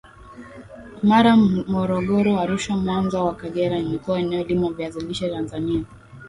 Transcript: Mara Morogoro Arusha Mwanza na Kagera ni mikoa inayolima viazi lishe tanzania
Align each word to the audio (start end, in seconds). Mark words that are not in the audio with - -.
Mara 1.09 1.31
Morogoro 1.73 2.31
Arusha 2.43 2.73
Mwanza 2.81 3.17
na 3.23 3.33
Kagera 3.39 3.75
ni 3.79 3.89
mikoa 3.89 4.19
inayolima 4.19 4.69
viazi 4.71 4.99
lishe 5.05 5.29
tanzania 5.29 5.83